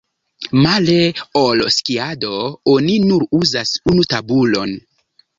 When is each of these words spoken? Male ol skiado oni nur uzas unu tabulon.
Male 0.61 0.93
ol 1.41 1.59
skiado 1.75 2.31
oni 2.73 2.95
nur 3.11 3.25
uzas 3.41 3.75
unu 3.93 4.07
tabulon. 4.15 4.73